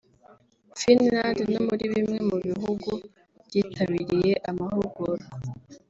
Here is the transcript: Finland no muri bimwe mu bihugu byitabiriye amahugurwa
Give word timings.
Finland 0.79 1.37
no 1.53 1.59
muri 1.67 1.83
bimwe 1.93 2.17
mu 2.29 2.37
bihugu 2.45 2.91
byitabiriye 3.45 4.31
amahugurwa 4.49 5.13